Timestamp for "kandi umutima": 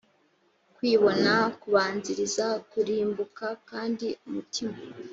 3.69-4.75